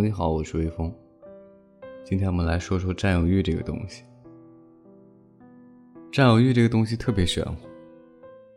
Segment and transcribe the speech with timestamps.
[0.00, 0.90] 你好，我是微风。
[2.04, 4.02] 今天我们来说说占有欲这个东西。
[6.10, 7.68] 占有欲这个东西特别玄乎。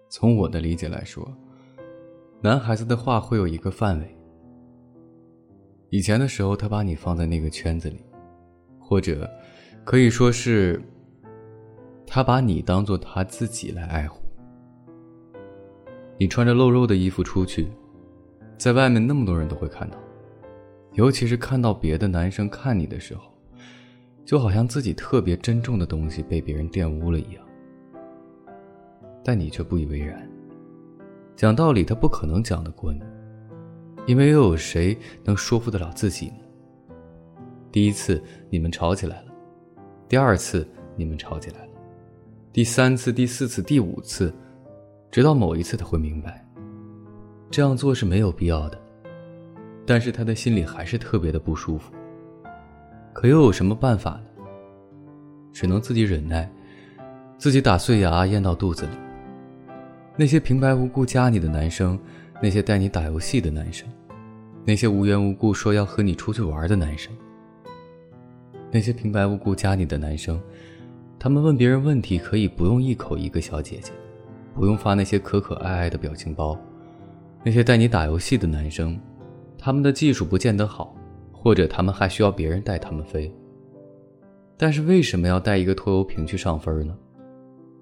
[0.10, 1.30] 从我的理解来说，
[2.40, 4.18] 男孩子的话会有一个范围。
[5.90, 8.00] 以前的时候，他把你放在那个圈子里，
[8.80, 9.30] 或者
[9.84, 10.82] 可以说是
[12.08, 14.24] 他把你当做他自己来爱护。
[16.18, 17.68] 你穿着露肉的衣服出去，
[18.58, 19.98] 在外面那么多人都会看到。
[20.94, 23.24] 尤其是看到别的男生看你的时候，
[24.24, 27.44] 就好像自己特别珍重的东西被别人玷污了一样。
[29.24, 30.30] 但你却不以为然。
[31.36, 33.02] 讲道理，他不可能讲得过你，
[34.06, 36.36] 因为又有谁能说服得了自己呢？
[37.72, 38.22] 第一次
[38.52, 39.34] 你们吵起来了，
[40.08, 41.72] 第二次你们吵起来了，
[42.52, 44.32] 第三次、第四次、第五次，
[45.10, 46.46] 直到某一次他会明白，
[47.50, 48.80] 这样做是没有必要的。
[49.86, 51.94] 但是他的心里还是特别的不舒服。
[53.12, 54.24] 可又有什么办法呢？
[55.52, 56.50] 只能自己忍耐，
[57.38, 58.92] 自己打碎牙咽到肚子里。
[60.16, 62.00] 那些平白无故加你的男生，
[62.42, 63.88] 那些带你打游戏的男生，
[64.66, 67.12] 那些无缘无故说要和你出去玩的男生，
[68.72, 70.42] 那些平白无故加你的男生，
[71.20, 73.92] 他们问别人问题可以不用一口一个小姐姐，
[74.56, 76.58] 不用发那些可可爱爱的表情包。
[77.44, 79.00] 那些带你打游戏的男生。
[79.66, 80.94] 他们的技术不见得好，
[81.32, 83.34] 或者他们还需要别人带他们飞。
[84.58, 86.94] 但是为什么要带一个拖油瓶去上分呢？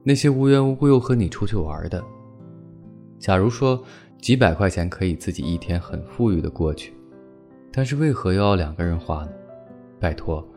[0.04, 2.00] 那些无缘无故又和你出去玩的，
[3.18, 3.84] 假如说
[4.20, 6.94] 几百块钱可以自己一天很富裕的过去，
[7.74, 9.32] 但是为何又要两个人花呢？
[10.00, 10.48] 拜托，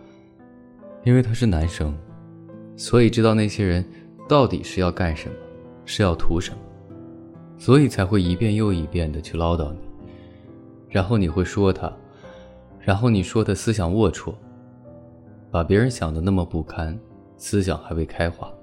[1.04, 1.96] 因为他是男生，
[2.76, 3.82] 所以知道那些人
[4.28, 5.34] 到底是要干什么，
[5.86, 6.58] 是要图什么，
[7.56, 9.78] 所以才会一遍又一遍的去唠叨你。
[10.94, 11.92] 然后你会说他，
[12.78, 14.32] 然后你说他思想龌龊，
[15.50, 16.96] 把别人想的那么不堪，
[17.36, 18.54] 思想还未开化。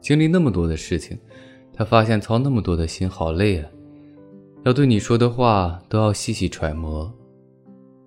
[0.00, 1.18] 经历那么多的事情，
[1.74, 3.68] 他发现操那么多的心好累啊，
[4.64, 7.12] 要对你说的话都要细细揣摩，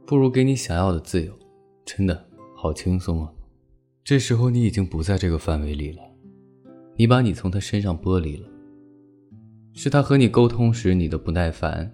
[0.08, 1.34] 不如给你想要的自由，
[1.84, 2.26] 真的
[2.56, 3.30] 好轻松啊。
[4.06, 6.02] 这时候你已经不在这个范围里了，
[6.96, 8.48] 你把你从他身上剥离了，
[9.74, 11.94] 是他和你沟通时你的不耐烦。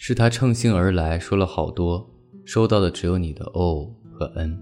[0.00, 2.08] 是他乘兴而来，说了好多，
[2.44, 4.56] 收到的只有你的哦和嗯。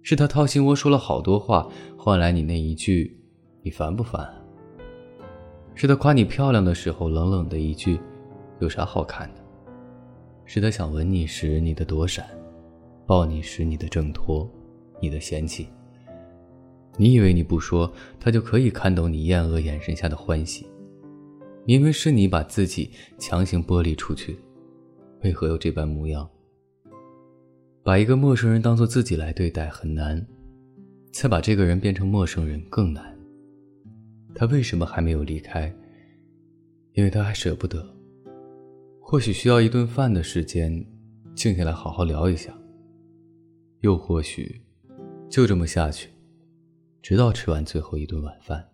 [0.00, 3.22] 是他掏心窝说了好多话，换来你那一句
[3.62, 4.26] “你烦不烦”？
[5.76, 8.00] 是他夸你漂亮的时候，冷冷的一句
[8.58, 9.40] “有啥好看的”？
[10.46, 12.26] 是他想吻你时你的躲闪，
[13.06, 14.50] 抱你时你的挣脱，
[14.98, 15.68] 你的嫌弃。
[16.96, 20.66] 你以为你不说，他就可以看懂你厌恶眼神下的欢喜？
[21.66, 24.38] 明明是你把自己强行剥离出去，
[25.22, 26.28] 为何又这般模样？
[27.82, 30.26] 把一个陌生人当做自己来对待很难，
[31.10, 33.18] 再把这个人变成陌生人更难。
[34.34, 35.74] 他为什么还没有离开？
[36.92, 37.82] 因为他还舍不得。
[39.00, 40.84] 或许需要一顿饭的时间，
[41.34, 42.52] 静下来好好聊一下。
[43.80, 44.60] 又或许，
[45.30, 46.10] 就这么下去，
[47.00, 48.73] 直到吃完最后一顿晚饭。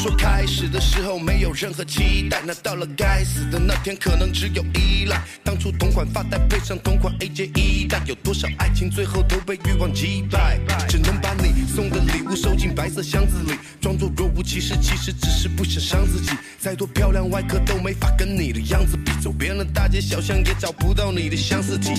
[0.03, 5.23] 说开始的时候没有任何期待，那到了该死的那天，可能只有依赖。
[5.45, 10.59] 当初同款发带配上同款 AJ 一代，有多少爱情最后都被欲望击败？
[10.89, 16.33] 只能把你送的礼物收进白色箱子里，装作若无其事，其实只是不想伤自己。
[16.59, 21.95] 再多漂亮外壳都没法跟你的样子比，走遍了大街小巷也找不到你的相似体。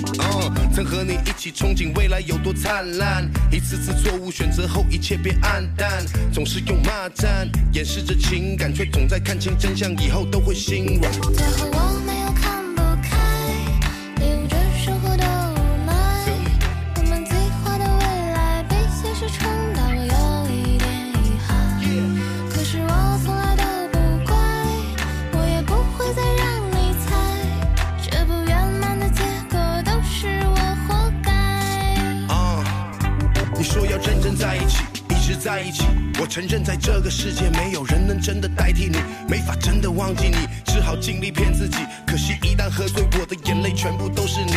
[0.73, 7.49] 曾和你一起憧憬未来有多灿烂，一次次错误选择后一切变暗淡，总是用骂战。
[7.73, 11.11] 掩饰着情感，却总在看清真相以后都会心软。
[11.11, 13.17] 最后我没有看不开，
[14.19, 15.93] 领悟着生活的无奈。
[16.95, 17.31] 我们计
[17.63, 18.03] 划的未
[18.33, 19.45] 来被现实冲
[19.75, 21.49] 淡，我有一点遗憾。
[22.49, 22.89] 可是我
[23.23, 24.33] 从来都不怪，
[25.33, 27.05] 我也不会再让你猜，
[28.01, 30.55] 这不圆满的结果都是我
[30.87, 30.89] 活
[31.23, 31.29] 该。
[33.57, 34.83] 你说要认真在一起。
[35.09, 35.85] 一直在一起。
[36.23, 38.95] 我承认，在这个世界，没有人能真的代替你，
[39.27, 41.79] 没法真的忘记你，只好尽力骗自己。
[42.07, 44.53] 可惜一旦喝醉，我的眼泪全部都是你，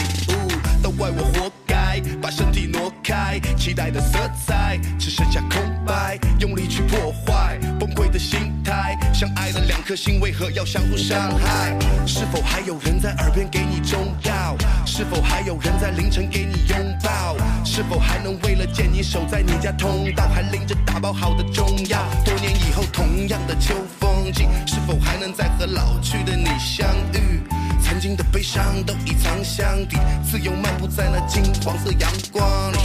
[0.81, 4.17] 都怪我活该，把身体挪开，期待的色
[4.47, 11.79] 彩只剩下空白，用力去破坏，崩溃的心态，相爱的两颗心为何要相互伤害？
[12.05, 14.57] 是否还有人在耳边给你忠告？
[14.85, 17.37] 是否还有人在凌晨给你拥抱？
[17.65, 22.03] 是否还能为了见你守在你家通道，还拎着打包好的中药？
[22.25, 27.41] 多年以后同样的秋风景，是否还能再和老去的你相遇？
[27.81, 29.97] 曾经的悲伤都已藏箱底，
[30.29, 32.77] 自由漫步在那金黄色阳光里。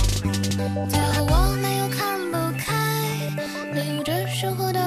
[0.88, 4.80] 最后我没有看不开，领悟着生活的，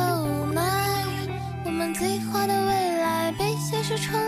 [1.95, 4.24] 计划的未来被现实冲。